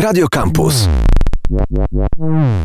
Radio 0.00 0.28
Campus. 0.28 0.88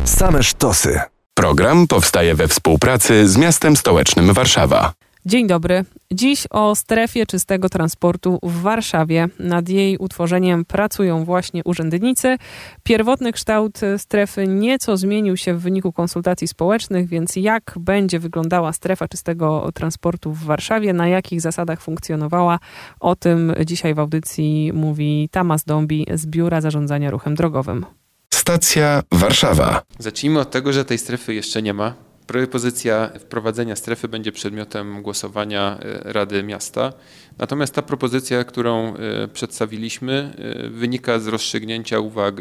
Same 0.04 0.42
sztosy. 0.42 1.00
Program 1.34 1.86
powstaje 1.86 2.34
we 2.34 2.48
współpracy 2.48 3.28
z 3.28 3.36
miastem 3.36 3.76
stołecznym 3.76 4.32
Warszawa. 4.32 4.92
Dzień 5.26 5.46
dobry. 5.46 5.84
Dziś 6.12 6.46
o 6.50 6.74
strefie 6.74 7.26
czystego 7.26 7.68
transportu 7.68 8.38
w 8.42 8.60
Warszawie. 8.60 9.28
Nad 9.38 9.68
jej 9.68 9.98
utworzeniem 9.98 10.64
pracują 10.64 11.24
właśnie 11.24 11.64
urzędnicy. 11.64 12.36
Pierwotny 12.82 13.32
kształt 13.32 13.80
strefy 13.98 14.46
nieco 14.46 14.96
zmienił 14.96 15.36
się 15.36 15.54
w 15.54 15.60
wyniku 15.60 15.92
konsultacji 15.92 16.48
społecznych, 16.48 17.08
więc 17.08 17.36
jak 17.36 17.74
będzie 17.80 18.18
wyglądała 18.18 18.72
strefa 18.72 19.08
czystego 19.08 19.70
transportu 19.74 20.32
w 20.32 20.44
Warszawie, 20.44 20.92
na 20.92 21.08
jakich 21.08 21.40
zasadach 21.40 21.80
funkcjonowała, 21.80 22.58
o 23.00 23.16
tym 23.16 23.54
dzisiaj 23.64 23.94
w 23.94 23.98
audycji 23.98 24.70
mówi 24.74 25.28
Tamas 25.32 25.64
Dąbi 25.64 26.06
z 26.14 26.26
Biura 26.26 26.60
Zarządzania 26.60 27.10
Ruchem 27.10 27.34
Drogowym. 27.34 27.86
Stacja 28.34 29.02
Warszawa. 29.12 29.82
Zacznijmy 29.98 30.40
od 30.40 30.50
tego, 30.50 30.72
że 30.72 30.84
tej 30.84 30.98
strefy 30.98 31.34
jeszcze 31.34 31.62
nie 31.62 31.74
ma. 31.74 32.05
Propozycja 32.26 33.10
wprowadzenia 33.18 33.76
strefy 33.76 34.08
będzie 34.08 34.32
przedmiotem 34.32 35.02
głosowania 35.02 35.78
e, 35.78 36.12
Rady 36.12 36.42
Miasta. 36.42 36.92
Natomiast 37.38 37.74
ta 37.74 37.82
propozycja, 37.82 38.44
którą 38.44 38.94
e, 38.94 39.28
przedstawiliśmy, 39.28 40.34
e, 40.38 40.70
wynika 40.70 41.18
z 41.18 41.26
rozstrzygnięcia 41.26 41.98
uwag 41.98 42.34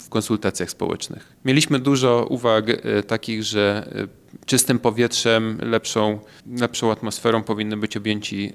w 0.00 0.08
konsultacjach 0.08 0.70
społecznych. 0.70 1.32
Mieliśmy 1.44 1.78
dużo 1.78 2.26
uwag 2.30 2.64
takich, 3.06 3.42
że 3.42 3.88
czystym 4.46 4.78
powietrzem, 4.78 5.58
lepszą, 5.62 6.18
lepszą 6.60 6.92
atmosferą 6.92 7.42
powinny 7.42 7.76
być 7.76 7.96
objęci 7.96 8.52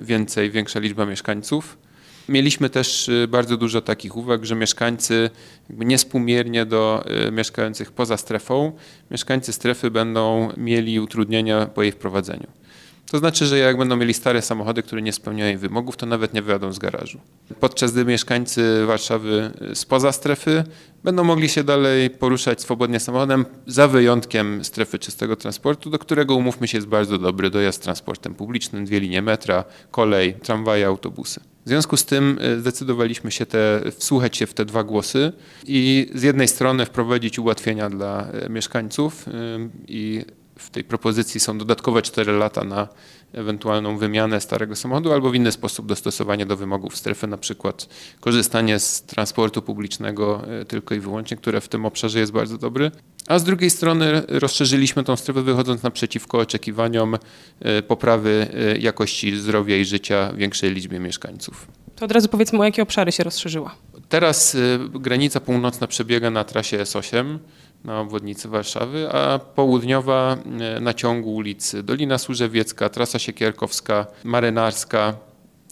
więcej, 0.00 0.50
większa 0.50 0.80
liczba 0.80 1.06
mieszkańców. 1.06 1.78
Mieliśmy 2.28 2.70
też 2.70 3.08
y, 3.08 3.28
bardzo 3.28 3.56
dużo 3.56 3.80
takich 3.80 4.16
uwag, 4.16 4.44
że 4.44 4.54
mieszkańcy 4.54 5.30
niespółmiernie 5.70 6.66
do 6.66 7.04
y, 7.28 7.32
mieszkających 7.32 7.92
poza 7.92 8.16
strefą, 8.16 8.72
mieszkańcy 9.10 9.52
strefy 9.52 9.90
będą 9.90 10.52
mieli 10.56 11.00
utrudnienia 11.00 11.66
po 11.66 11.82
jej 11.82 11.92
wprowadzeniu. 11.92 12.46
To 13.10 13.18
znaczy, 13.18 13.46
że 13.46 13.58
jak 13.58 13.78
będą 13.78 13.96
mieli 13.96 14.14
stare 14.14 14.42
samochody, 14.42 14.82
które 14.82 15.02
nie 15.02 15.12
spełniają 15.12 15.58
wymogów, 15.58 15.96
to 15.96 16.06
nawet 16.06 16.34
nie 16.34 16.42
wyjadą 16.42 16.72
z 16.72 16.78
garażu. 16.78 17.20
Podczas 17.60 17.92
gdy 17.92 18.04
mieszkańcy 18.04 18.86
Warszawy 18.86 19.50
spoza 19.74 20.12
strefy 20.12 20.64
będą 21.04 21.24
mogli 21.24 21.48
się 21.48 21.64
dalej 21.64 22.10
poruszać 22.10 22.60
swobodnie 22.60 23.00
samochodem, 23.00 23.44
za 23.66 23.88
wyjątkiem 23.88 24.64
strefy 24.64 24.98
czystego 24.98 25.36
transportu, 25.36 25.90
do 25.90 25.98
którego 25.98 26.34
umówmy 26.34 26.68
się 26.68 26.78
jest 26.78 26.88
bardzo 26.88 27.18
dobry 27.18 27.50
dojazd 27.50 27.82
transportem 27.82 28.34
publicznym, 28.34 28.84
dwie 28.84 29.00
linie 29.00 29.22
metra, 29.22 29.64
kolej, 29.90 30.34
tramwaje, 30.34 30.86
autobusy. 30.86 31.40
W 31.66 31.68
związku 31.68 31.96
z 31.96 32.04
tym 32.04 32.38
e, 32.40 32.60
zdecydowaliśmy 32.60 33.30
się 33.30 33.46
te, 33.46 33.80
wsłuchać 33.98 34.36
się 34.36 34.46
w 34.46 34.54
te 34.54 34.64
dwa 34.64 34.84
głosy 34.84 35.32
i 35.66 36.10
z 36.14 36.22
jednej 36.22 36.48
strony 36.48 36.86
wprowadzić 36.86 37.38
ułatwienia 37.38 37.90
dla 37.90 38.28
e, 38.30 38.48
mieszkańców 38.48 39.26
i 39.88 40.24
w 40.58 40.70
tej 40.70 40.84
propozycji 40.84 41.40
są 41.40 41.58
dodatkowe 41.58 42.02
4 42.02 42.32
lata 42.32 42.64
na 42.64 42.88
ewentualną 43.32 43.98
wymianę 43.98 44.40
starego 44.40 44.76
samochodu 44.76 45.12
albo 45.12 45.30
w 45.30 45.34
inny 45.34 45.52
sposób 45.52 45.86
dostosowanie 45.86 46.46
do 46.46 46.56
wymogów 46.56 46.96
strefy, 46.96 47.26
na 47.26 47.36
przykład 47.36 47.88
korzystanie 48.20 48.78
z 48.78 49.02
transportu 49.02 49.62
publicznego 49.62 50.42
e, 50.60 50.64
tylko 50.64 50.94
i 50.94 51.00
wyłącznie, 51.00 51.36
które 51.36 51.60
w 51.60 51.68
tym 51.68 51.86
obszarze 51.86 52.18
jest 52.18 52.32
bardzo 52.32 52.58
dobry. 52.58 52.90
A 53.26 53.38
z 53.38 53.44
drugiej 53.44 53.70
strony 53.70 54.22
rozszerzyliśmy 54.28 55.04
tą 55.04 55.16
strefę 55.16 55.42
wychodząc 55.42 55.82
naprzeciwko 55.82 56.38
oczekiwaniom 56.38 57.18
e, 57.60 57.82
poprawy 57.82 58.46
e, 58.54 58.78
jakości 58.78 59.36
zdrowia 59.36 59.76
i 59.76 59.84
życia 59.84 60.32
większej 60.32 60.70
liczbie 60.70 61.00
mieszkańców. 61.00 61.66
To 61.96 62.04
od 62.04 62.12
razu 62.12 62.28
powiedzmy, 62.28 62.58
o 62.58 62.64
jakie 62.64 62.82
obszary 62.82 63.12
się 63.12 63.24
rozszerzyła. 63.24 63.74
Teraz 64.08 64.56
granica 64.94 65.40
północna 65.40 65.86
przebiega 65.86 66.30
na 66.30 66.44
trasie 66.44 66.78
S8 66.78 67.38
na 67.86 68.00
obwodnicy 68.00 68.48
Warszawy, 68.48 69.12
a 69.12 69.38
południowa 69.38 70.36
e, 70.76 70.80
na 70.80 70.94
ciągu 70.94 71.34
ulic 71.34 71.76
Dolina 71.82 72.18
Służewiecka, 72.18 72.88
Trasa 72.88 73.18
Siekierkowska, 73.18 74.06
Marynarska 74.24 75.16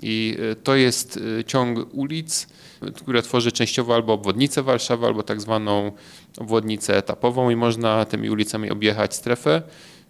i 0.03 0.37
e, 0.53 0.57
to 0.57 0.77
jest 0.77 1.21
e, 1.41 1.45
ciąg 1.45 1.95
ulic, 1.95 2.49
które 2.95 3.23
tworzy 3.23 3.53
częściowo 3.53 3.95
albo 3.95 4.13
obwodnicę 4.13 4.63
Warszawy, 4.63 5.07
albo 5.07 5.23
tak 5.23 5.41
zwaną 5.41 5.93
obwodnicę 6.39 6.97
etapową 6.97 7.51
i 7.51 7.57
można 7.57 8.05
tymi 8.05 8.31
ulicami 8.31 8.71
objechać 8.71 9.15
strefę. 9.15 9.63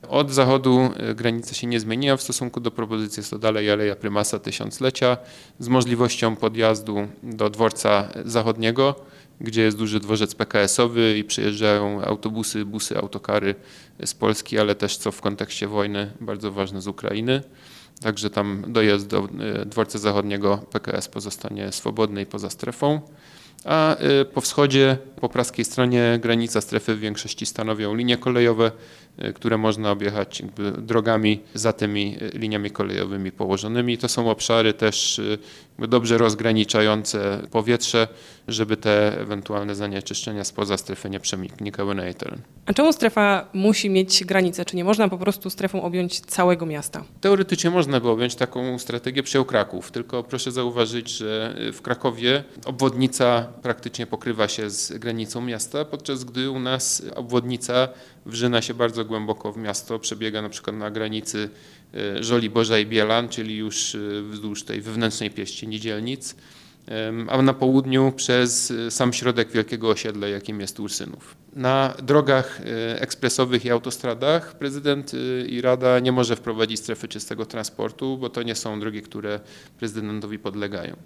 Od 0.09 0.31
zachodu 0.31 0.91
granica 1.15 1.55
się 1.55 1.67
nie 1.67 1.81
zmieniła 1.81 2.17
w 2.17 2.23
stosunku 2.23 2.61
do 2.61 2.71
propozycji, 2.71 3.21
jest 3.21 3.31
to 3.31 3.39
dalej 3.39 3.71
Aleja 3.71 3.97
Prymasa 3.97 4.39
Tysiąclecia 4.39 5.17
z 5.59 5.69
możliwością 5.69 6.37
podjazdu 6.37 7.09
do 7.23 7.51
dworca 7.51 8.09
zachodniego 8.25 8.95
gdzie 9.45 9.63
jest 9.63 9.79
duży 9.79 10.01
dworzec 10.01 10.35
PKS-owy 10.35 11.19
i 11.19 11.25
przyjeżdżają 11.25 12.03
autobusy, 12.03 12.65
busy, 12.65 12.99
autokary 12.99 13.55
z 14.05 14.15
Polski, 14.15 14.59
ale 14.59 14.75
też 14.75 14.97
co 14.97 15.13
w 15.13 15.21
kontekście 15.21 15.67
wojny 15.67 16.11
bardzo 16.21 16.53
ważne 16.53 16.83
z 16.83 16.87
Ukrainy. 16.87 17.43
Także 18.01 18.31
tam 18.31 18.65
dojazd 18.69 19.07
do 19.07 19.29
e, 19.63 19.67
dworca 19.67 19.99
zachodniego 19.99 20.59
PKS 20.73 21.09
pozostanie 21.09 21.73
swobodny 21.73 22.23
i 22.23 22.27
poza 22.27 22.51
strefą. 22.51 23.01
A 23.65 23.97
e, 23.97 24.25
po 24.25 24.41
wschodzie, 24.41 24.99
po 25.25 25.29
praskiej 25.29 25.65
stronie 25.65 26.19
granica 26.23 26.61
strefy 26.61 26.95
w 26.95 27.01
większości 27.01 27.47
stanowią 27.47 27.95
linie 27.95 28.17
kolejowe, 28.17 28.73
e, 29.19 29.33
które 29.33 29.59
można 29.59 29.91
objechać 29.91 30.43
drogami 30.79 31.41
za 31.55 31.73
tymi 31.73 32.17
liniami 32.35 32.71
kolejowymi 32.71 33.33
położonymi. 33.33 33.99
To 33.99 34.09
są 34.09 34.31
obszary 34.31 34.73
też 34.73 35.21
dobrze 35.79 36.19
rozgraniczające 36.19 37.41
powietrze, 37.51 38.09
żeby 38.49 38.77
te 38.77 39.21
ewentualne 39.21 39.75
zanieczyszczenia 39.75 40.45
spoza 40.45 40.77
strefy 40.77 41.11
nie 41.11 41.21
przenikały 41.21 41.95
na 41.95 42.05
jej 42.05 42.15
teren. 42.15 42.39
A 42.67 42.73
czemu 42.73 42.93
strefa 42.93 43.49
musi 43.53 43.91
mieć 43.91 44.25
granice? 44.25 44.65
Czy 44.65 44.77
nie 44.77 44.85
można 44.85 45.09
po 45.09 45.19
prostu 45.19 45.51
strefą 45.51 45.83
objąć 45.83 46.21
całego 46.21 46.67
miasta? 46.67 47.05
Teoretycznie 47.21 47.71
można 47.71 48.01
by 48.01 48.09
objąć 48.09 48.35
taką 48.35 48.79
strategię 48.79 49.23
przyjął 49.23 49.45
Kraków, 49.45 49.91
tylko 49.91 50.23
proszę 50.23 50.53
zauważyć, 50.53 51.11
że 51.11 51.57
w 51.73 51.83
Krakowie 51.83 52.45
obwodnica 52.65 53.49
praktycznie 53.63 54.07
pokrywa 54.07 54.49
się 54.49 54.71
z 54.71 54.93
granicą 54.99 55.14
miasta, 55.47 55.85
podczas 55.85 56.25
gdy 56.25 56.51
u 56.51 56.61
nas 56.61 57.03
obwodnica 57.15 57.89
wrzyna 58.27 58.63
się 58.63 58.75
bardzo 58.75 59.05
głęboko 59.05 59.53
w 59.53 59.57
miasto, 59.57 59.99
przebiega 59.99 60.43
na 60.43 60.49
przykład 60.49 60.77
na 60.77 60.91
granicy 60.91 61.51
e, 61.95 62.23
Żoli 62.23 62.51
Boża 62.51 62.79
i 62.79 62.87
Bielan, 62.87 63.29
czyli 63.29 63.57
już 63.57 63.95
e, 63.95 63.99
wzdłuż 64.23 64.65
tej 64.65 64.81
wewnętrznej 64.81 65.31
pieści 65.31 65.69
niedzielnic 65.69 66.37
a 67.29 67.43
na 67.43 67.55
południu 67.55 68.13
przez 68.17 68.71
e, 68.71 68.91
sam 68.91 69.13
środek 69.13 69.51
wielkiego 69.51 69.89
osiedla, 69.89 70.29
jakim 70.29 70.61
jest 70.61 70.81
Ursynów. 70.81 71.44
Na 71.55 71.95
drogach 72.03 72.61
e, 72.61 73.01
ekspresowych 73.01 73.65
i 73.65 73.71
autostradach 73.71 74.59
prezydent 74.59 75.13
e, 75.15 75.47
i 75.47 75.61
Rada 75.61 75.99
nie 75.99 76.13
może 76.13 76.37
wprowadzić 76.37 76.79
strefy 76.79 77.09
czystego 77.09 77.47
transportu, 77.47 78.19
bo 78.19 78.31
to 78.31 78.43
nie 78.43 78.55
są 78.55 78.81
drogi, 78.81 79.03
które 79.03 79.41
prezydentowi 79.79 80.39
podlegają. 80.39 80.97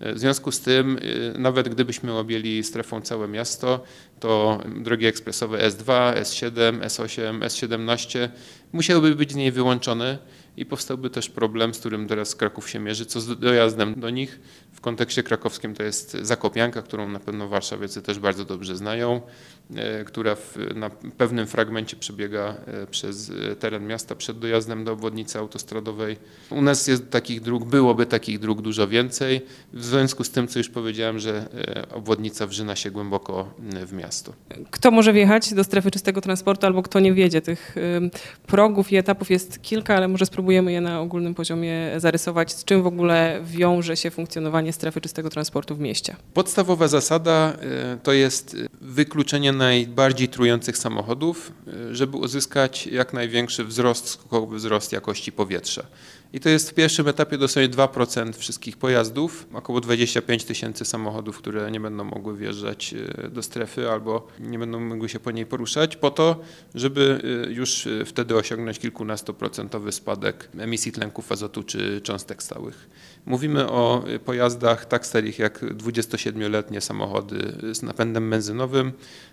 W 0.00 0.18
związku 0.18 0.52
z 0.52 0.60
tym, 0.60 0.98
nawet 1.38 1.68
gdybyśmy 1.68 2.12
objęli 2.12 2.62
strefą 2.62 3.00
całe 3.00 3.28
miasto, 3.28 3.84
to 4.20 4.60
drogi 4.76 5.06
ekspresowe 5.06 5.68
S2, 5.68 6.14
S7, 6.14 6.80
S8, 6.80 7.38
S17 7.38 8.28
musiałyby 8.72 9.14
być 9.14 9.32
z 9.32 9.34
niej 9.34 9.52
wyłączone 9.52 10.18
i 10.56 10.66
powstałby 10.66 11.10
też 11.10 11.28
problem, 11.28 11.74
z 11.74 11.78
którym 11.78 12.08
teraz 12.08 12.34
Kraków 12.34 12.70
się 12.70 12.78
mierzy, 12.78 13.06
co 13.06 13.20
z 13.20 13.38
dojazdem 13.38 14.00
do 14.00 14.10
nich. 14.10 14.40
W 14.72 14.80
kontekście 14.80 15.22
krakowskim 15.22 15.74
to 15.74 15.82
jest 15.82 16.12
Zakopianka, 16.22 16.82
którą 16.82 17.08
na 17.08 17.20
pewno 17.20 17.48
warszawiacy 17.48 18.02
też 18.02 18.18
bardzo 18.18 18.44
dobrze 18.44 18.76
znają, 18.76 19.20
e, 19.74 20.04
która 20.04 20.34
w, 20.34 20.56
na 20.74 20.90
pewnym 20.90 21.46
fragmencie 21.46 21.96
przebiega 21.96 22.54
e, 22.66 22.86
przez 22.86 23.30
e, 23.30 23.56
teren 23.56 23.86
miasta 23.86 24.14
przed 24.14 24.38
dojazdem 24.38 24.84
do 24.84 24.92
obwodnicy 24.92 25.38
autostradowej. 25.38 26.16
U 26.50 26.62
nas 26.62 26.86
jest 26.86 27.10
takich 27.10 27.40
dróg, 27.40 27.64
byłoby 27.64 28.06
takich 28.06 28.38
dróg 28.38 28.62
dużo 28.62 28.88
więcej, 28.88 29.40
w 29.72 29.84
związku 29.84 30.24
z 30.24 30.30
tym, 30.30 30.48
co 30.48 30.58
już 30.58 30.68
powiedziałem, 30.68 31.18
że 31.18 31.48
obwodnica 31.94 32.46
wrzyna 32.46 32.76
się 32.76 32.90
głęboko 32.90 33.54
w 33.86 33.92
miasto. 33.92 34.32
Kto 34.70 34.90
może 34.90 35.12
wjechać 35.12 35.54
do 35.54 35.64
strefy 35.64 35.90
czystego 35.90 36.20
transportu 36.20 36.66
albo 36.66 36.82
kto 36.82 37.00
nie 37.00 37.12
wiedzie? 37.12 37.40
Tych 37.40 37.76
progów 38.46 38.92
i 38.92 38.96
etapów 38.96 39.30
jest 39.30 39.62
kilka, 39.62 39.96
ale 39.96 40.08
może 40.08 40.26
spróbujemy 40.26 40.39
spróbujemy 40.40 40.72
je 40.72 40.80
na 40.80 41.00
ogólnym 41.00 41.34
poziomie 41.34 41.90
zarysować, 41.96 42.52
z 42.52 42.64
czym 42.64 42.82
w 42.82 42.86
ogóle 42.86 43.40
wiąże 43.44 43.96
się 43.96 44.10
funkcjonowanie 44.10 44.72
strefy 44.72 45.00
czystego 45.00 45.30
transportu 45.30 45.76
w 45.76 45.80
mieście. 45.80 46.16
Podstawowa 46.34 46.88
zasada 46.88 47.52
e, 47.52 47.98
to 48.02 48.12
jest 48.12 48.56
wykluczenie 48.80 49.52
najbardziej 49.52 50.28
trujących 50.28 50.78
samochodów, 50.78 51.52
e, 51.66 51.94
żeby 51.94 52.16
uzyskać 52.16 52.86
jak 52.86 53.12
największy 53.12 53.64
wzrost, 53.64 54.08
skokowy 54.08 54.56
wzrost 54.56 54.92
jakości 54.92 55.32
powietrza. 55.32 55.82
I 56.32 56.40
to 56.40 56.48
jest 56.48 56.70
w 56.70 56.74
pierwszym 56.74 57.08
etapie 57.08 57.38
dosłownie 57.38 57.68
2% 57.68 58.32
wszystkich 58.32 58.76
pojazdów, 58.76 59.46
około 59.52 59.80
25 59.80 60.44
tysięcy 60.44 60.84
samochodów, 60.84 61.38
które 61.38 61.70
nie 61.70 61.80
będą 61.80 62.04
mogły 62.04 62.36
wjeżdżać 62.36 62.94
e, 62.94 63.28
do 63.28 63.42
strefy 63.42 63.90
albo 63.90 64.26
nie 64.40 64.58
będą 64.58 64.80
mogły 64.80 65.08
się 65.08 65.20
po 65.20 65.30
niej 65.30 65.46
poruszać, 65.46 65.96
po 65.96 66.10
to, 66.10 66.40
żeby 66.74 67.20
e, 67.48 67.52
już 67.52 67.86
e, 67.86 68.04
wtedy 68.04 68.36
osiągnąć 68.36 68.78
kilkunastoprocentowy 68.78 69.92
spadek 69.92 70.29
emisji 70.58 70.92
tlenków 70.92 71.32
azotu 71.32 71.62
czy 71.62 72.00
cząstek 72.00 72.42
stałych. 72.42 72.90
Mówimy 73.26 73.70
o 73.70 74.04
pojazdach 74.24 74.86
tak 74.86 75.06
starych 75.06 75.38
jak 75.38 75.62
27-letnie 75.62 76.80
samochody 76.80 77.52
z 77.74 77.82
napędem 77.82 78.30
benzynowym 78.30 78.92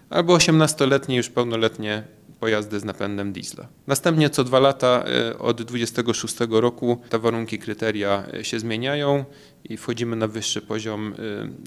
albo 0.10 0.38
18-letnie 0.38 1.18
już 1.18 1.30
pełnoletnie 1.30 2.04
pojazdy 2.40 2.80
z 2.80 2.84
napędem 2.84 3.34
diesla. 3.34 3.68
Następnie 3.88 4.30
co 4.30 4.44
dwa 4.44 4.60
lata 4.60 5.04
e, 5.30 5.40
od 5.40 5.62
26 5.62 6.36
roku 6.50 7.02
te 7.10 7.20
warunki, 7.20 7.60
kryteria 7.60 8.24
e, 8.34 8.44
się 8.44 8.60
zmieniają 8.60 9.26
i 9.64 9.78
wchodzimy 9.78 10.16
na 10.16 10.28
wyższy 10.28 10.62
poziom 10.62 11.14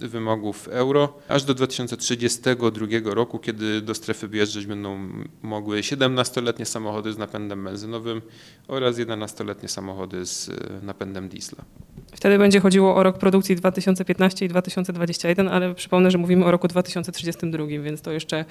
e, 0.02 0.08
wymogów 0.08 0.68
euro, 0.68 1.18
aż 1.28 1.44
do 1.44 1.54
2032 1.54 2.86
roku, 3.04 3.38
kiedy 3.38 3.80
do 3.80 3.94
strefy 3.94 4.28
wjeżdżać 4.28 4.66
będą 4.66 5.08
mogły 5.42 5.80
17-letnie 5.80 6.66
samochody 6.66 7.12
z 7.12 7.18
napędem 7.18 7.64
benzynowym 7.64 8.22
oraz 8.68 8.96
11-letnie 8.96 9.68
samochody 9.68 10.26
z 10.26 10.50
napędem 10.82 11.28
diesla. 11.28 11.64
Wtedy 12.12 12.38
będzie 12.38 12.60
chodziło 12.60 12.96
o 12.96 13.02
rok 13.02 13.18
produkcji 13.18 13.56
2015 13.56 14.46
i 14.46 14.48
2021, 14.48 15.48
ale 15.48 15.74
przypomnę, 15.74 16.10
że 16.10 16.18
mówimy 16.18 16.44
o 16.44 16.50
roku 16.50 16.68
2032, 16.68 17.66
więc 17.66 18.02
to 18.02 18.12
jeszcze 18.12 18.44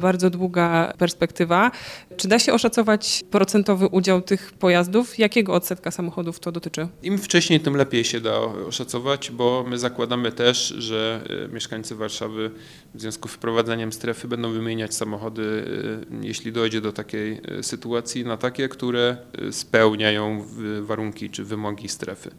bardzo 0.00 0.30
długa 0.30 0.92
perspektywa. 0.98 1.70
Czy 2.16 2.28
da 2.28 2.38
się 2.38 2.52
oszacować 2.52 3.24
procentowy 3.30 3.86
udział 3.86 4.22
tych 4.22 4.52
pojazdów? 4.52 5.18
Jakiego 5.18 5.54
odsetka 5.54 5.90
samochodów 5.90 6.40
to 6.40 6.52
dotyczy? 6.52 6.88
Im 7.02 7.18
wcześniej, 7.18 7.60
tym 7.60 7.76
lepiej 7.76 8.04
się 8.04 8.20
da 8.20 8.38
oszacować, 8.40 8.81
bo 9.30 9.64
my 9.68 9.78
zakładamy 9.78 10.32
też, 10.32 10.68
że 10.68 11.24
e, 11.44 11.48
mieszkańcy 11.48 11.94
Warszawy 11.94 12.50
w 12.94 13.00
związku 13.00 13.28
z 13.28 13.32
wprowadzeniem 13.32 13.92
strefy 13.92 14.28
będą 14.28 14.52
wymieniać 14.52 14.94
samochody, 14.94 15.64
e, 16.12 16.26
jeśli 16.26 16.52
dojdzie 16.52 16.80
do 16.80 16.92
takiej 16.92 17.40
e, 17.58 17.62
sytuacji, 17.62 18.24
na 18.24 18.36
takie, 18.36 18.68
które 18.68 19.16
spełniają 19.50 20.44
warunki 20.82 21.30
czy 21.30 21.44
wymogi 21.44 21.88
strefy. 21.88 22.30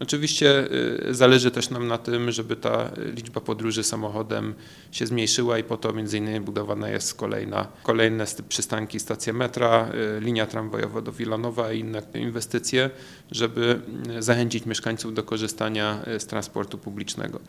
Oczywiście 0.00 0.68
y, 1.08 1.14
zależy 1.14 1.50
też 1.50 1.70
nam 1.70 1.86
na 1.86 1.98
tym, 1.98 2.32
żeby 2.32 2.56
ta 2.56 2.90
liczba 3.16 3.40
podróży 3.40 3.82
samochodem 3.82 4.54
się 4.92 5.06
zmniejszyła 5.06 5.58
i 5.58 5.64
po 5.64 5.76
to 5.76 5.92
między 5.92 6.18
innymi 6.18 6.40
budowana 6.40 6.88
jest 6.88 7.14
kolejna, 7.14 7.68
kolejne 7.82 8.24
przystanki, 8.48 9.00
stacja 9.00 9.32
metra, 9.32 9.88
y, 10.16 10.20
linia 10.20 10.46
tramwajowa 10.46 11.00
do 11.00 11.12
Wilanowa 11.12 11.72
i 11.72 11.80
inne 11.80 12.02
inwestycje, 12.14 12.90
żeby 13.30 13.80
y, 14.18 14.22
zachęcić 14.22 14.66
mieszkańców 14.66 15.14
do 15.14 15.22
korzystania 15.22 16.00
z 16.18 16.26
transportu 16.26 16.78
publicznego. 16.78 17.40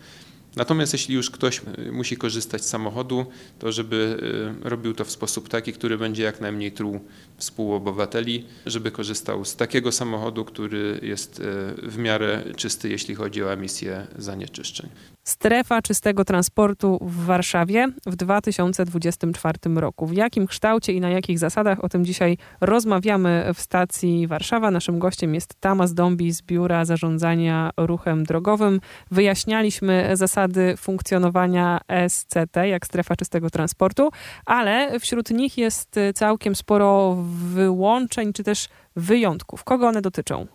Natomiast 0.56 0.94
jeśli 0.94 1.16
już 1.16 1.30
ktoś 1.30 1.62
y, 1.88 1.92
musi 1.92 2.18
korzystać 2.18 2.66
z 2.66 2.70
samochodu, 2.70 3.26
to 3.60 3.72
żeby 3.72 4.18
y, 4.66 4.70
robił 4.70 4.94
to 4.94 5.06
w 5.06 5.12
sposób 5.12 5.50
taki, 5.50 5.74
który 5.74 5.98
będzie 5.98 6.24
jak 6.24 6.42
najmniej 6.42 6.72
truł 6.72 7.00
współobywateli, 7.38 8.46
żeby 8.66 8.92
korzystał 8.92 9.46
z 9.46 9.56
takiego 9.56 9.92
samochodu, 9.92 10.46
który 10.46 11.00
jest 11.04 11.40
y, 11.40 11.44
w 11.90 11.98
miarę 11.98 12.44
czysty, 12.56 12.90
jeśli 12.90 13.16
chodzi 13.16 13.44
o 13.44 13.54
emisję 13.54 14.08
zanieczyszczeń. 14.18 14.90
Strefa 15.24 15.82
czystego 15.82 16.26
transportu 16.26 17.00
w 17.02 17.26
Warszawie 17.26 17.88
w 18.06 18.16
2024 18.16 19.58
roku. 19.76 20.08
W 20.08 20.14
jakim 20.14 20.48
kształcie 20.48 20.94
i 20.94 21.02
na 21.02 21.10
jakich 21.10 21.40
zasadach? 21.40 21.84
O 21.84 21.90
tym 21.90 22.06
dzisiaj 22.06 22.38
rozmawiamy 22.62 23.52
w 23.54 23.62
stacji 23.62 24.28
Warszawa. 24.28 24.72
Naszym 24.72 25.00
gościem 25.00 25.36
jest 25.36 25.56
Tamas 25.60 25.94
Dąbi 25.94 26.32
z 26.32 26.42
Biura 26.42 26.86
Zarządzania 26.86 27.72
Ruchem 27.78 28.24
Drogowym. 28.24 28.82
Wyjaśnialiśmy 29.12 30.10
zasady 30.14 30.41
funkcjonowania 30.78 31.80
SCT, 32.08 32.56
jak 32.66 32.86
strefa 32.86 33.16
czystego 33.16 33.50
transportu, 33.50 34.10
ale 34.46 35.00
wśród 35.00 35.30
nich 35.30 35.58
jest 35.58 35.96
całkiem 36.16 36.56
sporo 36.56 37.18
wyłączeń 37.54 38.34
czy 38.34 38.44
też 38.44 38.68
wyjątków. 38.96 39.64
Kogo 39.64 39.88
one 39.88 40.02
dotyczą? 40.02 40.48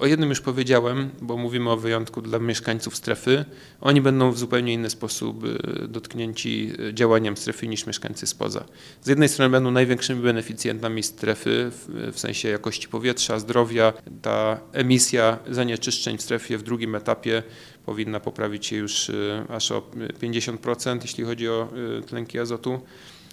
O 0.00 0.06
jednym 0.06 0.28
już 0.28 0.40
powiedziałem, 0.40 1.10
bo 1.22 1.36
mówimy 1.36 1.70
o 1.70 1.76
wyjątku 1.76 2.22
dla 2.22 2.38
mieszkańców 2.38 2.96
strefy. 2.96 3.44
Oni 3.80 4.00
będą 4.00 4.32
w 4.32 4.38
zupełnie 4.38 4.72
inny 4.72 4.90
sposób 4.90 5.44
y, 5.44 5.88
dotknięci 5.88 6.72
y, 6.88 6.94
działaniem 6.94 7.36
strefy 7.36 7.68
niż 7.68 7.86
mieszkańcy 7.86 8.26
spoza. 8.26 8.64
Z 9.02 9.08
jednej 9.08 9.28
strony 9.28 9.50
będą 9.50 9.70
największymi 9.70 10.22
beneficjentami 10.22 11.02
strefy 11.02 11.70
w 12.12 12.18
sensie 12.18 12.48
jakości 12.48 12.88
powietrza, 12.88 13.38
zdrowia. 13.38 13.92
Ta 14.22 14.60
emisja 14.72 15.38
zanieczyszczeń 15.50 16.18
w 16.18 16.22
strefie 16.22 16.58
w 16.58 16.62
drugim 16.62 16.94
etapie 16.94 17.42
powinna 17.90 18.20
poprawić 18.20 18.66
się 18.66 18.76
już 18.76 19.08
y, 19.08 19.44
aż 19.48 19.72
o 19.72 19.82
50%, 20.22 20.98
jeśli 21.02 21.24
chodzi 21.24 21.48
o 21.48 21.68
tlenki 22.06 22.38
azotu. 22.38 22.80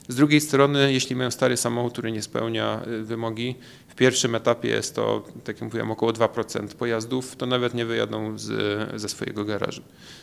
Z 0.08 0.16
drugiej 0.16 0.42
strony, 0.42 0.94
jeśli 0.94 1.16
mają 1.16 1.32
stary 1.32 1.58
samochód, 1.58 1.94
który 1.94 2.12
nie 2.12 2.22
spełnia 2.22 2.82
wymogi, 3.04 3.56
pierwszym 3.98 4.36
etapie 4.36 4.70
jest 4.70 4.96
to, 4.96 5.26
tak 5.44 5.56
jak 5.56 5.62
mówiłem, 5.62 5.92
około 5.92 6.14
2% 6.14 6.68
pojazdów, 6.68 7.36
to 7.36 7.46
nawet 7.46 7.74
nie 7.74 7.86
wyjadą 7.86 8.38
z, 8.38 9.02
ze 9.02 9.10
swojego 9.10 9.46
garażu. 9.46 9.82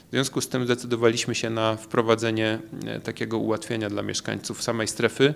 W 0.09 0.11
związku 0.11 0.41
z 0.41 0.49
tym 0.49 0.65
zdecydowaliśmy 0.65 1.35
się 1.35 1.51
na 1.51 1.77
wprowadzenie 1.77 2.59
e, 2.87 3.01
takiego 3.01 3.39
ułatwienia 3.39 3.91
dla 3.91 4.03
mieszkańców 4.03 4.63
samej 4.63 4.89
strefy, 4.89 5.35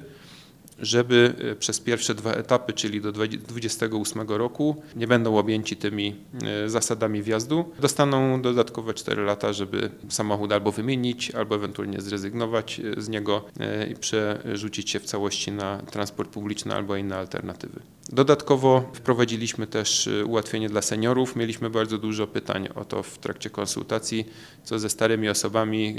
żeby 0.78 1.34
e, 1.52 1.56
przez 1.56 1.80
pierwsze 1.80 2.14
dwa 2.14 2.32
etapy, 2.32 2.72
czyli 2.72 3.00
do 3.00 3.12
2028 3.12 4.28
roku, 4.28 4.82
nie 4.96 5.06
będą 5.06 5.38
objęci 5.38 5.76
tymi 5.76 6.16
e, 6.44 6.69
zasadami 6.69 7.22
wjazdu. 7.22 7.64
Dostaną 7.80 8.42
dodatkowe 8.42 8.94
4 8.94 9.22
lata, 9.22 9.52
żeby 9.52 9.90
samochód 10.08 10.52
albo 10.52 10.72
wymienić, 10.72 11.30
albo 11.30 11.54
ewentualnie 11.54 12.00
zrezygnować 12.00 12.80
z 12.96 13.08
niego 13.08 13.44
i 13.90 13.94
przerzucić 13.94 14.90
się 14.90 15.00
w 15.00 15.04
całości 15.04 15.52
na 15.52 15.78
transport 15.78 16.30
publiczny 16.30 16.75
albo 16.75 16.96
inne 16.96 17.16
alternatywy. 17.16 17.80
Dodatkowo 18.12 18.90
wprowadziliśmy 18.93 19.66
też 19.66 20.06
y, 20.06 20.25
ułatwienie 20.26 20.69
dla 20.69 20.82
seniorów. 20.82 21.37
Mieliśmy 21.37 21.70
bardzo 21.70 21.99
dużo 21.99 22.26
pytań 22.26 22.69
o 22.75 22.84
to 22.84 23.02
w 23.02 23.19
trakcie 23.19 23.50
konsultacji, 23.50 24.25
co 24.64 24.78
ze 24.78 24.90
starymi 24.90 25.28
osobami, 25.28 25.96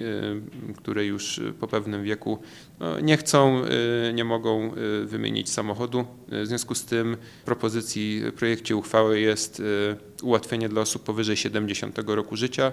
y, 0.70 0.74
które 0.74 1.06
już 1.06 1.42
po 1.60 1.68
pewnym 1.68 2.04
wieku 2.04 2.40
no, 2.80 3.00
nie 3.00 3.18
chcą, 3.18 3.62
y, 4.10 4.14
nie 4.14 4.24
mogą 4.24 4.72
wymienić 5.06 5.50
samochodu. 5.50 6.06
W 6.28 6.48
związku 6.48 6.76
z 6.76 6.86
tym 6.86 7.18
w 7.42 7.46
propozycji 7.46 8.22
w 8.26 8.34
projekcie 8.34 8.76
uchwały 8.76 9.20
jest 9.20 9.62
ułatwienie 10.24 10.70
dla 10.70 10.82
osób 10.82 11.04
powyżej 11.04 11.38
70 11.38 12.00
roku 12.16 12.36
życia. 12.36 12.72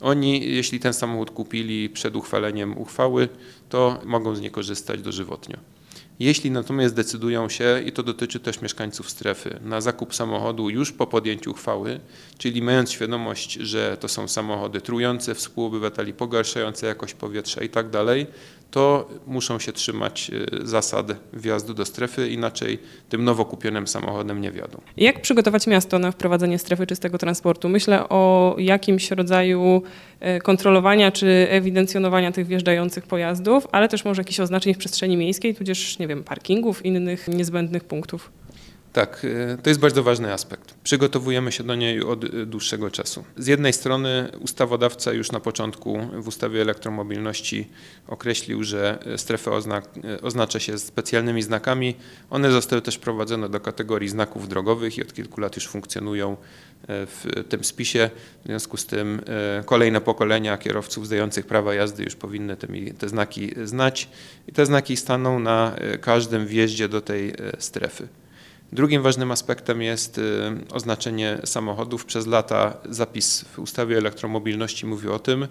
Oni, 0.00 0.54
jeśli 0.54 0.80
ten 0.80 0.92
samochód 0.92 1.30
kupili 1.30 1.90
przed 1.90 2.16
uchwaleniem 2.16 2.78
uchwały, 2.78 3.28
to 3.68 4.00
mogą 4.04 4.34
z 4.34 4.40
niej 4.40 4.50
korzystać 4.50 5.02
dożywotnio. 5.02 5.77
Jeśli 6.20 6.50
natomiast 6.50 6.94
decydują 6.94 7.48
się, 7.48 7.82
i 7.86 7.92
to 7.92 8.02
dotyczy 8.02 8.40
też 8.40 8.62
mieszkańców 8.62 9.10
strefy, 9.10 9.60
na 9.62 9.80
zakup 9.80 10.14
samochodu 10.14 10.70
już 10.70 10.92
po 10.92 11.06
podjęciu 11.06 11.50
uchwały, 11.50 12.00
czyli 12.38 12.62
mając 12.62 12.90
świadomość, 12.90 13.52
że 13.52 13.96
to 14.00 14.08
są 14.08 14.28
samochody 14.28 14.80
trujące 14.80 15.34
współobywateli, 15.34 16.12
pogarszające 16.12 16.86
jakość 16.86 17.14
powietrza 17.14 17.62
i 17.62 17.68
tak 17.68 17.90
dalej, 17.90 18.26
to 18.70 19.08
muszą 19.26 19.58
się 19.58 19.72
trzymać 19.72 20.30
e, 20.62 20.66
zasad 20.66 21.06
wjazdu 21.32 21.74
do 21.74 21.84
strefy, 21.84 22.28
inaczej 22.28 22.78
tym 23.08 23.24
nowo 23.24 23.44
kupionym 23.44 23.86
samochodem 23.86 24.40
nie 24.40 24.52
wiadą. 24.52 24.80
Jak 24.96 25.22
przygotować 25.22 25.66
miasto 25.66 25.98
na 25.98 26.10
wprowadzenie 26.10 26.58
strefy 26.58 26.86
czystego 26.86 27.18
transportu? 27.18 27.68
Myślę 27.68 28.08
o 28.08 28.54
jakimś 28.58 29.10
rodzaju 29.10 29.82
e, 30.20 30.40
kontrolowania 30.40 31.12
czy 31.12 31.46
ewidencjonowania 31.50 32.32
tych 32.32 32.46
wjeżdżających 32.46 33.06
pojazdów, 33.06 33.66
ale 33.72 33.88
też 33.88 34.04
może 34.04 34.20
jakichś 34.20 34.40
oznaczeń 34.40 34.74
w 34.74 34.78
przestrzeni 34.78 35.16
miejskiej, 35.16 35.54
tudzież, 35.54 35.98
nie 35.98 36.08
wiem, 36.08 36.24
parkingów, 36.24 36.86
innych 36.86 37.28
niezbędnych 37.28 37.84
punktów. 37.84 38.30
Tak, 38.98 39.24
y, 39.24 39.58
to 39.62 39.70
jest 39.70 39.80
bardzo 39.80 40.02
ważny 40.02 40.32
aspekt. 40.32 40.74
Przygotowujemy 40.82 41.52
się 41.52 41.64
do 41.64 41.74
niej 41.74 42.02
od 42.02 42.24
y, 42.24 42.46
dłuższego 42.46 42.90
czasu. 42.90 43.24
Z 43.36 43.46
jednej 43.46 43.72
strony 43.72 44.28
ustawodawca 44.40 45.12
już 45.12 45.32
na 45.32 45.40
początku 45.40 45.98
w 46.12 46.28
ustawie 46.28 46.62
elektromobilności 46.62 47.68
określił, 48.08 48.64
że 48.64 48.98
strefę 49.16 49.50
y, 50.04 50.20
oznacza 50.22 50.60
się 50.60 50.78
specjalnymi 50.78 51.42
znakami. 51.42 51.94
One 52.30 52.50
zostały 52.50 52.82
też 52.82 52.94
wprowadzone 52.94 53.48
do 53.48 53.60
kategorii 53.60 54.08
znaków 54.08 54.48
drogowych 54.48 54.98
i 54.98 55.02
od 55.02 55.12
kilku 55.12 55.40
lat 55.40 55.56
już 55.56 55.68
funkcjonują 55.68 56.36
w 56.88 57.44
tym 57.48 57.64
spisie. 57.64 58.10
W 58.44 58.46
związku 58.46 58.76
z 58.76 58.86
tym 58.86 59.20
kolejne 59.64 60.00
pokolenia 60.00 60.58
kierowców 60.58 61.06
zdających 61.06 61.46
prawa 61.46 61.74
jazdy 61.74 62.04
już 62.04 62.16
powinny 62.16 62.56
te 62.98 63.08
znaki 63.08 63.54
znać 63.64 64.08
i 64.48 64.52
te 64.52 64.66
znaki 64.66 64.96
staną 64.96 65.38
na 65.38 65.76
każdym 66.00 66.46
wjeździe 66.46 66.88
do 66.88 67.00
tej 67.00 67.32
strefy. 67.58 68.08
Drugim 68.72 69.02
ważnym 69.02 69.30
aspektem 69.30 69.82
jest 69.82 70.18
y, 70.18 70.22
oznaczenie 70.72 71.38
samochodów. 71.44 72.04
Przez 72.04 72.26
lata 72.26 72.76
zapis 72.90 73.44
w 73.44 73.58
ustawie 73.58 73.96
o 73.96 73.98
elektromobilności 73.98 74.86
mówi 74.86 75.08
o 75.08 75.18
tym, 75.18 75.48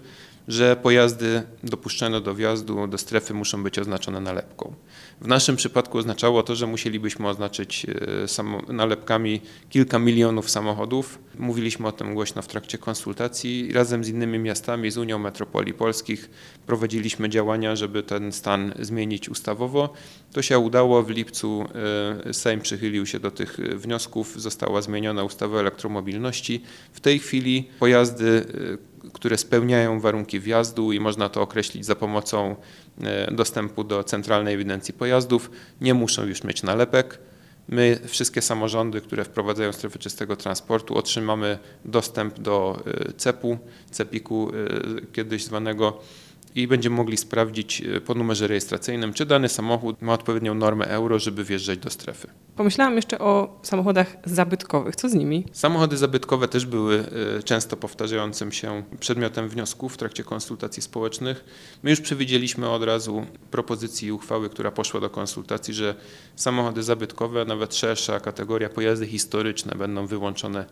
że 0.48 0.76
pojazdy 0.76 1.42
dopuszczone 1.64 2.20
do 2.20 2.34
wjazdu 2.34 2.86
do 2.86 2.98
strefy 2.98 3.34
muszą 3.34 3.62
być 3.62 3.78
oznaczone 3.78 4.20
nalepką. 4.20 4.74
W 5.20 5.26
naszym 5.26 5.56
przypadku 5.56 5.98
oznaczało 5.98 6.42
to, 6.42 6.56
że 6.56 6.66
musielibyśmy 6.66 7.28
oznaczyć 7.28 7.86
e, 8.68 8.72
nalepkami 8.72 9.40
kilka 9.70 9.98
milionów 9.98 10.50
samochodów. 10.50 11.18
Mówiliśmy 11.38 11.86
o 11.88 11.92
tym 11.92 12.14
głośno 12.14 12.42
w 12.42 12.46
trakcie 12.46 12.78
konsultacji. 12.78 13.72
Razem 13.72 14.04
z 14.04 14.08
innymi 14.08 14.38
miastami, 14.38 14.90
z 14.90 14.96
Unią 14.96 15.18
Metropolii 15.18 15.74
Polskich 15.74 16.30
prowadziliśmy 16.66 17.28
działania, 17.28 17.76
żeby 17.76 18.02
ten 18.02 18.32
stan 18.32 18.74
zmienić 18.78 19.28
ustawowo. 19.28 19.92
To 20.32 20.42
się 20.42 20.58
udało. 20.58 21.02
W 21.02 21.10
lipcu 21.10 21.64
e, 22.24 22.34
Sejm 22.34 22.60
przychylił 22.60 23.06
się 23.06 23.20
do 23.20 23.30
tych 23.30 23.56
wniosków. 23.56 24.40
Została 24.40 24.82
zmieniona 24.82 25.24
ustawa 25.24 25.56
o 25.56 25.60
elektromobilności. 25.60 26.62
W 26.92 27.00
tej 27.00 27.18
chwili 27.18 27.68
pojazdy 27.78 28.46
e, 28.84 28.97
które 29.12 29.38
spełniają 29.38 30.00
warunki 30.00 30.40
wjazdu 30.40 30.92
i 30.92 31.00
można 31.00 31.28
to 31.28 31.42
określić 31.42 31.86
za 31.86 31.94
pomocą 31.94 32.56
e, 33.02 33.34
dostępu 33.34 33.84
do 33.84 34.04
centralnej 34.04 34.54
ewidencji 34.54 34.94
pojazdów, 34.94 35.50
nie 35.80 35.94
muszą 35.94 36.26
już 36.26 36.44
mieć 36.44 36.62
nalepek. 36.62 37.18
My, 37.68 37.98
wszystkie 38.06 38.42
samorządy, 38.42 39.00
które 39.00 39.24
wprowadzają 39.24 39.72
strefy 39.72 39.98
czystego 39.98 40.36
transportu, 40.36 40.96
otrzymamy 40.96 41.58
dostęp 41.84 42.40
do 42.40 42.82
CEP-u, 43.16 43.58
CEPIK-u 43.90 44.52
kiedyś 45.12 45.44
zwanego 45.44 46.00
i 46.54 46.66
będziemy 46.66 46.96
mogli 46.96 47.16
sprawdzić 47.16 47.82
e, 47.82 48.00
po 48.00 48.14
numerze 48.14 48.46
rejestracyjnym, 48.46 49.12
czy 49.12 49.26
dany 49.26 49.48
samochód 49.48 50.02
ma 50.02 50.12
odpowiednią 50.12 50.54
normę 50.54 50.86
euro, 50.86 51.18
żeby 51.18 51.44
wjeżdżać 51.44 51.78
do 51.78 51.90
strefy. 51.90 52.28
Pomyślałam 52.58 52.96
jeszcze 52.96 53.18
o 53.18 53.58
samochodach 53.62 54.16
zabytkowych. 54.24 54.96
Co 54.96 55.08
z 55.08 55.14
nimi? 55.14 55.44
Samochody 55.52 55.96
zabytkowe 55.96 56.48
też 56.48 56.66
były 56.66 57.04
e, 57.38 57.42
często 57.42 57.76
powtarzającym 57.76 58.52
się 58.52 58.82
przedmiotem 59.00 59.48
wniosków 59.48 59.94
w 59.94 59.96
trakcie 59.96 60.24
konsultacji 60.24 60.82
społecznych. 60.82 61.44
My 61.82 61.90
już 61.90 62.00
przewidzieliśmy 62.00 62.70
od 62.70 62.82
razu 62.82 63.26
propozycji 63.50 64.12
uchwały, 64.12 64.50
która 64.50 64.70
poszła 64.70 65.00
do 65.00 65.10
konsultacji, 65.10 65.74
że 65.74 65.94
samochody 66.36 66.82
zabytkowe, 66.82 67.44
nawet 67.44 67.74
szersza 67.74 68.20
kategoria 68.20 68.68
pojazdy 68.68 69.06
historyczne 69.06 69.74
będą 69.74 70.06
wyłączone 70.06 70.64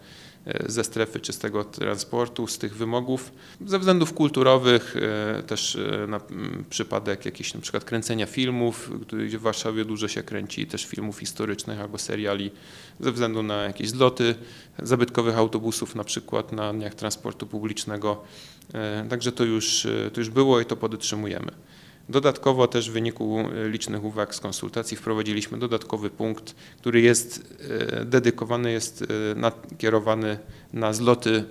E, 0.46 0.72
ze 0.72 0.84
strefy 0.84 1.20
czystego 1.20 1.64
transportu, 1.64 2.46
z 2.46 2.58
tych 2.58 2.76
wymogów. 2.76 3.32
Ze 3.66 3.78
względów 3.78 4.14
kulturowych, 4.14 4.96
e, 4.96 5.42
też 5.42 5.78
na 6.08 6.20
przypadek 6.70 7.24
jakichś 7.24 7.52
przykład 7.52 7.84
kręcenia 7.84 8.26
filmów, 8.26 8.90
gdzie 9.26 9.38
w 9.38 9.42
Warszawie 9.42 9.84
dużo 9.84 10.08
się 10.08 10.22
kręci 10.22 10.66
też 10.66 10.86
filmów 10.86 11.18
historycznych 11.18 11.75
albo 11.78 11.98
seriali, 11.98 12.50
ze 13.00 13.12
względu 13.12 13.42
na 13.42 13.62
jakieś 13.62 13.88
zloty 13.88 14.34
zabytkowych 14.78 15.38
autobusów 15.38 15.94
na 15.94 16.04
przykład 16.04 16.52
na 16.52 16.72
dniach 16.72 16.94
transportu 16.94 17.46
publicznego. 17.46 18.22
Także 19.10 19.32
to 19.32 19.44
już, 19.44 19.86
to 20.12 20.20
już 20.20 20.30
było 20.30 20.60
i 20.60 20.64
to 20.64 20.76
podtrzymujemy. 20.76 21.52
Dodatkowo 22.08 22.68
też 22.68 22.90
w 22.90 22.92
wyniku 22.92 23.38
e, 23.40 23.68
licznych 23.68 24.04
uwag 24.04 24.34
z 24.34 24.40
konsultacji 24.40 24.96
wprowadziliśmy 24.96 25.58
dodatkowy 25.58 26.10
punkt, 26.10 26.54
który 26.78 27.00
jest 27.00 27.56
e, 28.00 28.04
dedykowany, 28.04 28.72
jest 28.72 29.02
e, 29.02 29.34
nakierowany 29.34 30.38
na 30.72 30.92
zloty 30.92 31.44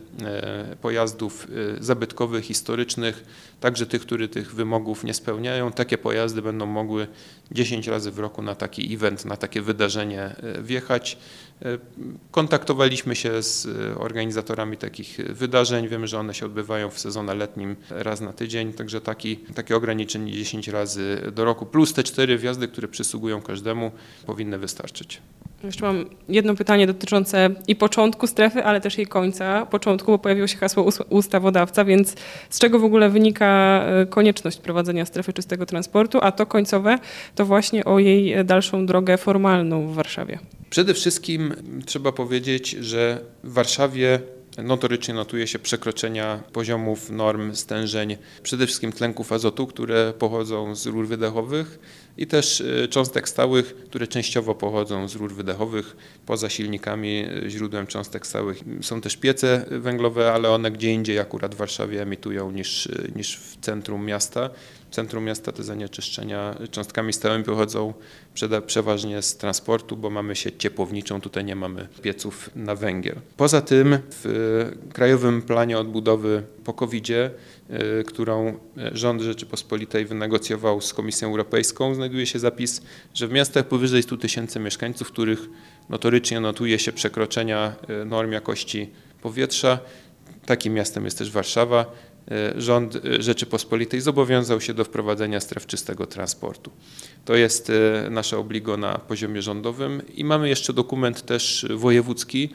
pojazdów 0.81 1.47
zabytkowych, 1.79 2.45
historycznych, 2.45 3.23
także 3.59 3.85
tych, 3.85 4.01
które 4.01 4.27
tych 4.27 4.55
wymogów 4.55 5.03
nie 5.03 5.13
spełniają. 5.13 5.71
Takie 5.71 5.97
pojazdy 5.97 6.41
będą 6.41 6.65
mogły 6.65 7.07
10 7.51 7.87
razy 7.87 8.11
w 8.11 8.19
roku 8.19 8.41
na 8.41 8.55
taki 8.55 8.93
event, 8.93 9.25
na 9.25 9.37
takie 9.37 9.61
wydarzenie 9.61 10.35
wjechać. 10.61 11.17
Kontaktowaliśmy 12.31 13.15
się 13.15 13.43
z 13.43 13.67
organizatorami 13.97 14.77
takich 14.77 15.17
wydarzeń. 15.29 15.87
Wiemy, 15.87 16.07
że 16.07 16.19
one 16.19 16.33
się 16.33 16.45
odbywają 16.45 16.89
w 16.89 16.99
sezonie 16.99 17.33
letnim 17.33 17.75
raz 17.89 18.21
na 18.21 18.33
tydzień, 18.33 18.73
także 18.73 19.01
taki, 19.01 19.37
takie 19.37 19.75
ograniczenie 19.75 20.31
10 20.45 20.67
razy 20.67 21.31
do 21.35 21.45
roku, 21.45 21.65
plus 21.65 21.93
te 21.93 22.03
cztery 22.03 22.37
wjazdy, 22.37 22.67
które 22.67 22.87
przysługują 22.87 23.41
każdemu, 23.41 23.91
powinny 24.25 24.57
wystarczyć. 24.57 25.21
Jeszcze 25.63 25.85
mam 25.85 26.05
jedno 26.29 26.55
pytanie 26.55 26.87
dotyczące 26.87 27.49
i 27.67 27.75
początku 27.75 28.27
strefy, 28.27 28.63
ale 28.63 28.81
też 28.81 28.97
jej 28.97 29.07
końca. 29.07 29.65
Początku, 29.65 30.11
bo 30.11 30.19
pojawiło 30.19 30.47
się 30.47 30.57
hasło 30.57 30.89
ustawodawca, 31.09 31.85
więc 31.85 32.15
z 32.49 32.59
czego 32.59 32.79
w 32.79 32.83
ogóle 32.83 33.09
wynika 33.09 33.81
e, 33.85 34.05
konieczność 34.05 34.57
prowadzenia 34.57 35.05
strefy 35.05 35.33
czystego 35.33 35.65
transportu, 35.65 36.19
a 36.21 36.31
to 36.31 36.45
końcowe 36.45 36.99
to 37.35 37.45
właśnie 37.45 37.85
o 37.85 37.99
jej 37.99 38.45
dalszą 38.45 38.85
drogę 38.85 39.17
formalną 39.17 39.87
w 39.87 39.93
Warszawie. 39.93 40.39
Przede 40.69 40.93
wszystkim 40.93 41.53
trzeba 41.85 42.11
powiedzieć, 42.11 42.71
że 42.71 43.19
w 43.43 43.53
Warszawie 43.53 44.19
Notorycznie 44.63 45.13
notuje 45.13 45.47
się 45.47 45.59
przekroczenia 45.59 46.43
poziomów 46.53 47.09
norm 47.09 47.55
stężeń 47.55 48.17
przede 48.43 48.65
wszystkim 48.65 48.91
tlenków 48.91 49.31
azotu, 49.31 49.67
które 49.67 50.13
pochodzą 50.19 50.75
z 50.75 50.85
rur 50.85 51.07
wydechowych 51.07 51.79
i 52.17 52.27
też 52.27 52.61
e, 52.61 52.87
cząstek 52.87 53.29
stałych, 53.29 53.75
które 53.75 54.07
częściowo 54.07 54.55
pochodzą 54.55 55.07
z 55.07 55.15
rur 55.15 55.33
wydechowych. 55.33 55.95
Poza 56.25 56.49
silnikami 56.49 57.25
e, 57.45 57.49
źródłem 57.49 57.87
cząstek 57.87 58.27
stałych 58.27 58.59
są 58.81 59.01
też 59.01 59.17
piece 59.17 59.65
węglowe, 59.71 60.33
ale 60.33 60.49
one 60.49 60.71
gdzie 60.71 60.93
indziej 60.93 61.19
akurat 61.19 61.55
w 61.55 61.57
Warszawie 61.57 62.01
emitują 62.01 62.51
niż, 62.51 62.89
niż 63.15 63.37
w 63.37 63.57
centrum 63.61 64.05
miasta 64.05 64.49
centrum 64.95 65.23
miasta 65.23 65.51
te 65.51 65.63
zanieczyszczenia 65.63 66.55
cząstkami 66.71 67.13
stałymi 67.13 67.43
pochodzą 67.43 67.93
przeważnie 68.67 69.21
z 69.21 69.37
transportu, 69.37 69.97
bo 69.97 70.09
mamy 70.09 70.35
sieć 70.35 70.55
ciepłowniczą, 70.57 71.21
tutaj 71.21 71.45
nie 71.45 71.55
mamy 71.55 71.87
pieców 72.01 72.49
na 72.55 72.75
węgiel. 72.75 73.15
Poza 73.37 73.61
tym 73.61 73.97
w 74.09 74.71
Krajowym 74.93 75.41
Planie 75.41 75.77
Odbudowy 75.77 76.43
po 76.63 76.73
covid 76.73 77.09
y, 77.09 78.03
którą 78.07 78.57
rząd 78.91 79.21
Rzeczypospolitej 79.21 80.05
wynegocjował 80.05 80.81
z 80.81 80.93
Komisją 80.93 81.27
Europejską, 81.27 81.95
znajduje 81.95 82.25
się 82.25 82.39
zapis, 82.39 82.81
że 83.13 83.27
w 83.27 83.31
miastach 83.31 83.67
powyżej 83.67 84.03
100 84.03 84.17
tysięcy 84.17 84.59
mieszkańców, 84.59 85.11
których 85.11 85.39
notorycznie 85.89 86.39
notuje 86.39 86.79
się 86.79 86.91
przekroczenia 86.91 87.75
y, 88.01 88.05
norm 88.05 88.31
jakości 88.31 88.89
powietrza, 89.21 89.79
takim 90.45 90.73
miastem 90.73 91.05
jest 91.05 91.17
też 91.17 91.31
Warszawa, 91.31 91.85
rząd 92.57 92.95
e, 92.95 93.21
Rzeczypospolitej 93.21 94.01
zobowiązał 94.01 94.61
się 94.61 94.73
do 94.73 94.83
wprowadzenia 94.83 95.39
stref 95.39 95.65
czystego 95.65 96.07
transportu. 96.07 96.71
To 97.25 97.35
jest 97.35 97.69
e, 97.69 98.09
nasze 98.09 98.37
obligo 98.37 98.77
na 98.77 98.97
poziomie 98.97 99.41
rządowym 99.41 100.01
i 100.15 100.23
mamy 100.23 100.49
jeszcze 100.49 100.73
dokument 100.73 101.21
też 101.21 101.65
wojewódzki, 101.75 102.49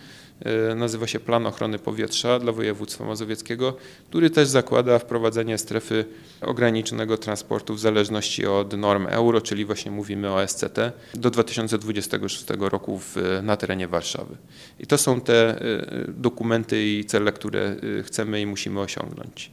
nazywa 0.77 1.07
się 1.07 1.21
Plan 1.21 1.47
Ochrony 1.47 1.79
Powietrza 1.79 2.39
dla 2.39 2.53
województwa 2.53 3.05
mazowieckiego, 3.05 3.77
który 4.09 4.31
też 4.31 4.49
zakłada 4.49 4.99
wprowadzenie 4.99 5.59
strefy 5.59 6.05
ograniczonego 6.41 7.19
transportu 7.19 7.75
w 7.75 7.81
zależności 7.81 8.47
od 8.47 8.77
norm 8.77 9.07
euro, 9.07 9.41
czyli 9.41 9.65
właśnie 9.65 9.91
mówimy 9.91 10.33
o 10.33 10.49
SCT, 10.49 10.93
do 11.15 11.31
2026 11.31 12.45
roku 12.59 12.99
w, 12.99 13.17
na 13.43 13.57
terenie 13.57 13.89
Warszawy. 13.89 14.37
I 14.79 14.87
to 14.87 14.99
są 14.99 15.21
te 15.21 15.61
dokumenty 16.09 16.87
i 16.87 17.05
cele, 17.05 17.33
które 17.33 17.77
chcemy 18.05 18.41
i 18.41 18.47
musimy 18.47 18.81
osiągnąć. 18.81 19.51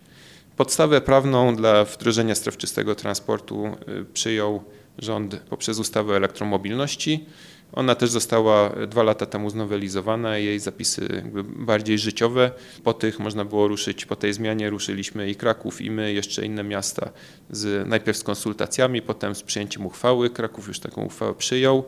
Podstawę 0.57 1.01
prawną 1.01 1.55
dla 1.55 1.85
wdrożenia 1.85 2.35
stref 2.35 2.57
czystego 2.57 2.95
transportu 2.95 3.65
y, 3.65 4.05
przyjął 4.13 4.63
rząd 4.97 5.35
poprzez 5.49 5.79
ustawę 5.79 6.13
o 6.13 6.15
elektromobilności. 6.15 7.25
Ona 7.73 7.95
też 7.95 8.09
została 8.09 8.69
dwa 8.69 9.03
lata 9.03 9.25
temu 9.25 9.49
znowelizowana, 9.49 10.37
jej 10.37 10.59
zapisy 10.59 11.23
bardziej 11.43 11.99
życiowe. 11.99 12.51
Po 12.83 12.93
tych 12.93 13.19
można 13.19 13.45
było 13.45 13.67
ruszyć, 13.67 14.05
po 14.05 14.15
tej 14.15 14.33
zmianie 14.33 14.69
ruszyliśmy 14.69 15.29
i 15.29 15.35
Kraków, 15.35 15.81
i 15.81 15.91
my, 15.91 16.13
jeszcze 16.13 16.45
inne 16.45 16.63
miasta, 16.63 17.09
z, 17.49 17.87
najpierw 17.87 18.17
z 18.17 18.23
konsultacjami, 18.23 19.01
potem 19.01 19.35
z 19.35 19.43
przyjęciem 19.43 19.85
uchwały. 19.85 20.29
Kraków 20.29 20.67
już 20.67 20.79
taką 20.79 21.03
uchwałę 21.05 21.33
przyjął, 21.33 21.83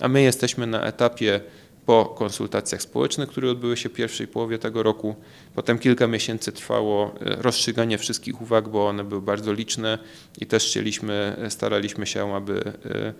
a 0.00 0.08
my 0.08 0.22
jesteśmy 0.22 0.66
na 0.66 0.84
etapie 0.84 1.40
po 1.86 2.04
konsultacjach 2.04 2.82
społecznych, 2.82 3.28
które 3.28 3.50
odbyły 3.50 3.76
się 3.76 3.88
w 3.88 3.92
pierwszej 3.92 4.28
połowie 4.28 4.58
tego 4.58 4.82
roku. 4.82 5.14
Potem 5.54 5.78
kilka 5.78 6.06
miesięcy 6.06 6.52
trwało 6.52 7.14
e, 7.20 7.42
rozstrzyganie 7.42 7.98
wszystkich 7.98 8.42
uwag, 8.42 8.68
bo 8.68 8.88
one 8.88 9.04
były 9.04 9.22
bardzo 9.22 9.52
liczne 9.52 9.98
i 10.40 10.46
też 10.46 10.66
chcieliśmy, 10.66 11.36
e, 11.38 11.50
staraliśmy 11.50 12.06
się, 12.06 12.34
aby 12.34 12.62
e, 12.84 13.14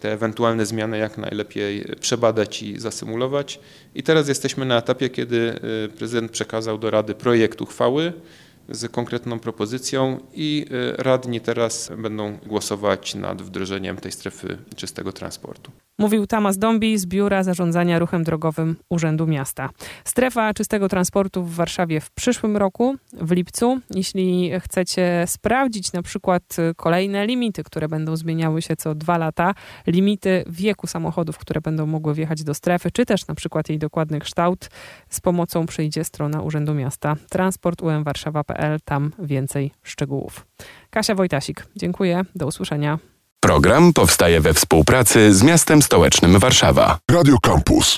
te 0.00 0.12
ewentualne 0.12 0.66
zmiany 0.66 0.98
jak 0.98 1.18
najlepiej 1.18 1.84
przebadać 2.00 2.62
i 2.62 2.80
zasymulować. 2.80 3.60
I 3.94 4.02
teraz 4.02 4.28
jesteśmy 4.28 4.64
na 4.64 4.78
etapie, 4.78 5.10
kiedy 5.10 5.60
prezydent 5.98 6.32
przekazał 6.32 6.78
do 6.78 6.90
Rady 6.90 7.14
projekt 7.14 7.60
uchwały 7.60 8.12
z 8.68 8.92
konkretną 8.92 9.38
propozycją 9.38 10.20
i 10.34 10.66
radni 10.98 11.40
teraz 11.40 11.90
będą 11.98 12.38
głosować 12.46 13.14
nad 13.14 13.42
wdrożeniem 13.42 13.96
tej 13.96 14.12
strefy 14.12 14.58
czystego 14.76 15.12
transportu. 15.12 15.83
Mówił 15.98 16.26
Tamas 16.26 16.58
Dąbi 16.58 16.98
z 16.98 17.06
Biura 17.06 17.42
Zarządzania 17.42 17.98
Ruchem 17.98 18.24
Drogowym 18.24 18.76
Urzędu 18.88 19.26
Miasta. 19.26 19.70
Strefa 20.04 20.54
czystego 20.54 20.88
transportu 20.88 21.44
w 21.44 21.54
Warszawie 21.54 22.00
w 22.00 22.10
przyszłym 22.10 22.56
roku, 22.56 22.96
w 23.12 23.30
lipcu. 23.30 23.80
Jeśli 23.90 24.50
chcecie 24.60 25.24
sprawdzić 25.26 25.92
na 25.92 26.02
przykład 26.02 26.42
kolejne 26.76 27.26
limity, 27.26 27.64
które 27.64 27.88
będą 27.88 28.16
zmieniały 28.16 28.62
się 28.62 28.76
co 28.76 28.94
dwa 28.94 29.18
lata, 29.18 29.54
limity 29.86 30.44
wieku 30.46 30.86
samochodów, 30.86 31.38
które 31.38 31.60
będą 31.60 31.86
mogły 31.86 32.14
wjechać 32.14 32.44
do 32.44 32.54
strefy, 32.54 32.90
czy 32.90 33.06
też 33.06 33.26
na 33.26 33.34
przykład 33.34 33.68
jej 33.68 33.78
dokładny 33.78 34.20
kształt, 34.20 34.68
z 35.08 35.20
pomocą 35.20 35.66
przyjdzie 35.66 36.04
strona 36.04 36.42
Urzędu 36.42 36.74
Miasta 36.74 37.16
transportumwarszawa.pl. 37.30 38.78
tam 38.84 39.12
więcej 39.18 39.70
szczegółów. 39.82 40.46
Kasia 40.90 41.14
Wojtasik, 41.14 41.66
dziękuję, 41.76 42.22
do 42.34 42.46
usłyszenia. 42.46 43.13
Program 43.44 43.92
powstaje 43.92 44.40
we 44.40 44.54
współpracy 44.54 45.34
z 45.34 45.42
miastem 45.42 45.82
stołecznym 45.82 46.38
Warszawa. 46.38 46.98
Radio 47.10 47.36
Campus. 47.42 47.92